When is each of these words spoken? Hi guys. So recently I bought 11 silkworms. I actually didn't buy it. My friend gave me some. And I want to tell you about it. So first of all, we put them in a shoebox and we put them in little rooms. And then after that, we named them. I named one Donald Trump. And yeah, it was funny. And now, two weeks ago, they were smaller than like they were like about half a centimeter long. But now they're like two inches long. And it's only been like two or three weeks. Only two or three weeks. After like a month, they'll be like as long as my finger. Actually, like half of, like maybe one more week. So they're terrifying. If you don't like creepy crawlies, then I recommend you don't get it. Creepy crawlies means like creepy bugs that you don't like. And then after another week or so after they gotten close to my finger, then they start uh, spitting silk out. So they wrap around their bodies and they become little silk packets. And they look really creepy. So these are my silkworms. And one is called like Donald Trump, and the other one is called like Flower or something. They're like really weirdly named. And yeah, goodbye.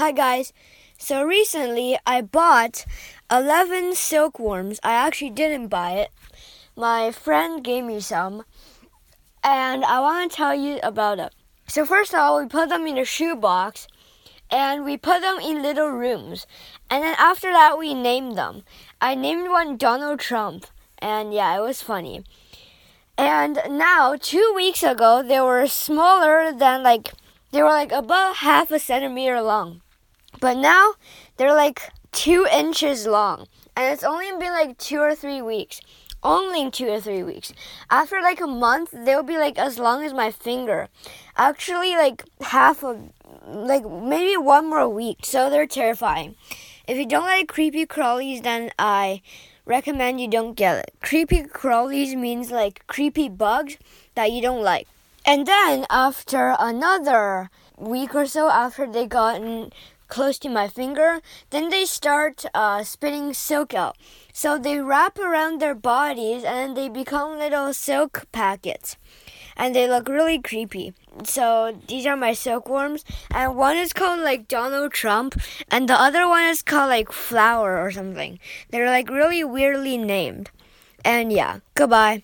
Hi 0.00 0.12
guys. 0.12 0.54
So 0.96 1.22
recently 1.22 1.98
I 2.06 2.22
bought 2.22 2.86
11 3.30 3.96
silkworms. 3.96 4.80
I 4.82 4.92
actually 4.92 5.28
didn't 5.28 5.68
buy 5.68 5.90
it. 5.90 6.08
My 6.74 7.12
friend 7.12 7.62
gave 7.62 7.84
me 7.84 8.00
some. 8.00 8.44
And 9.44 9.84
I 9.84 10.00
want 10.00 10.30
to 10.30 10.34
tell 10.34 10.54
you 10.54 10.80
about 10.82 11.18
it. 11.18 11.34
So 11.66 11.84
first 11.84 12.14
of 12.14 12.20
all, 12.20 12.40
we 12.40 12.46
put 12.46 12.70
them 12.70 12.86
in 12.86 12.96
a 12.96 13.04
shoebox 13.04 13.88
and 14.50 14.86
we 14.86 14.96
put 14.96 15.20
them 15.20 15.38
in 15.38 15.60
little 15.60 15.90
rooms. 15.90 16.46
And 16.90 17.04
then 17.04 17.14
after 17.18 17.52
that, 17.52 17.76
we 17.76 17.92
named 17.92 18.38
them. 18.38 18.62
I 19.02 19.14
named 19.14 19.50
one 19.50 19.76
Donald 19.76 20.18
Trump. 20.18 20.64
And 20.96 21.34
yeah, 21.34 21.54
it 21.58 21.60
was 21.60 21.82
funny. 21.82 22.24
And 23.18 23.58
now, 23.68 24.16
two 24.18 24.54
weeks 24.56 24.82
ago, 24.82 25.22
they 25.22 25.40
were 25.42 25.66
smaller 25.66 26.52
than 26.52 26.82
like 26.82 27.12
they 27.52 27.62
were 27.62 27.68
like 27.68 27.92
about 27.92 28.36
half 28.36 28.70
a 28.70 28.78
centimeter 28.78 29.42
long. 29.42 29.82
But 30.38 30.56
now 30.56 30.94
they're 31.36 31.54
like 31.54 31.90
two 32.12 32.46
inches 32.52 33.06
long. 33.06 33.46
And 33.76 33.92
it's 33.92 34.04
only 34.04 34.30
been 34.38 34.52
like 34.52 34.78
two 34.78 35.00
or 35.00 35.14
three 35.14 35.42
weeks. 35.42 35.80
Only 36.22 36.70
two 36.70 36.88
or 36.88 37.00
three 37.00 37.22
weeks. 37.22 37.52
After 37.90 38.20
like 38.20 38.40
a 38.40 38.46
month, 38.46 38.90
they'll 38.92 39.22
be 39.22 39.38
like 39.38 39.58
as 39.58 39.78
long 39.78 40.04
as 40.04 40.12
my 40.12 40.30
finger. 40.30 40.88
Actually, 41.36 41.94
like 41.94 42.22
half 42.42 42.84
of, 42.84 43.10
like 43.46 43.88
maybe 43.88 44.36
one 44.36 44.68
more 44.68 44.86
week. 44.88 45.20
So 45.24 45.48
they're 45.48 45.66
terrifying. 45.66 46.36
If 46.86 46.98
you 46.98 47.06
don't 47.06 47.24
like 47.24 47.48
creepy 47.48 47.86
crawlies, 47.86 48.42
then 48.42 48.70
I 48.78 49.22
recommend 49.64 50.20
you 50.20 50.28
don't 50.28 50.54
get 50.54 50.76
it. 50.76 50.94
Creepy 51.00 51.44
crawlies 51.44 52.14
means 52.14 52.50
like 52.50 52.86
creepy 52.86 53.28
bugs 53.28 53.78
that 54.14 54.32
you 54.32 54.42
don't 54.42 54.62
like. 54.62 54.88
And 55.24 55.46
then 55.46 55.86
after 55.88 56.56
another 56.58 57.48
week 57.78 58.14
or 58.14 58.26
so 58.26 58.50
after 58.50 58.86
they 58.86 59.06
gotten 59.06 59.72
close 60.10 60.38
to 60.40 60.48
my 60.48 60.68
finger, 60.68 61.20
then 61.50 61.70
they 61.70 61.86
start 61.86 62.44
uh, 62.52 62.84
spitting 62.84 63.32
silk 63.32 63.72
out. 63.72 63.96
So 64.32 64.58
they 64.58 64.78
wrap 64.78 65.18
around 65.18 65.60
their 65.60 65.74
bodies 65.74 66.44
and 66.44 66.76
they 66.76 66.88
become 66.88 67.38
little 67.38 67.72
silk 67.72 68.26
packets. 68.32 68.96
And 69.56 69.74
they 69.74 69.88
look 69.88 70.08
really 70.08 70.40
creepy. 70.40 70.94
So 71.24 71.78
these 71.88 72.06
are 72.06 72.16
my 72.16 72.32
silkworms. 72.32 73.04
And 73.30 73.56
one 73.56 73.76
is 73.76 73.92
called 73.92 74.20
like 74.20 74.48
Donald 74.48 74.92
Trump, 74.92 75.38
and 75.70 75.88
the 75.88 76.00
other 76.00 76.26
one 76.26 76.44
is 76.44 76.62
called 76.62 76.88
like 76.88 77.12
Flower 77.12 77.82
or 77.82 77.90
something. 77.90 78.38
They're 78.70 78.86
like 78.86 79.10
really 79.10 79.44
weirdly 79.44 79.98
named. 79.98 80.50
And 81.04 81.32
yeah, 81.32 81.60
goodbye. 81.74 82.22